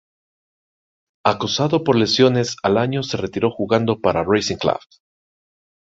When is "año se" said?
2.79-3.17